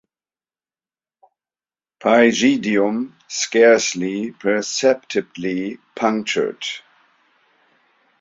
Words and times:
Pygidium 2.01 3.11
scarcely 3.27 4.31
perceptibly 4.31 5.77
punctured. 5.95 6.65